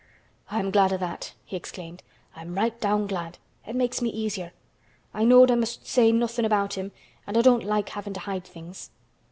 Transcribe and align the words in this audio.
"I 0.49 0.57
am 0.59 0.71
glad 0.71 0.91
o' 0.91 0.97
that," 0.97 1.35
he 1.45 1.55
exclaimed. 1.55 2.01
"I'm 2.35 2.55
right 2.55 2.81
down 2.81 3.05
glad. 3.05 3.37
It 3.67 3.75
makes 3.75 4.01
me 4.01 4.09
easier. 4.09 4.51
I 5.13 5.23
knowed 5.25 5.51
I 5.51 5.55
must 5.55 5.85
say 5.85 6.11
nothin' 6.11 6.43
about 6.43 6.73
him 6.73 6.91
an' 7.27 7.37
I 7.37 7.41
don't 7.43 7.63
like 7.63 7.89
havin' 7.89 8.15
to 8.15 8.21
hide 8.21 8.45
things." 8.45 8.89